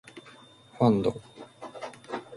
[0.79, 1.13] ファンド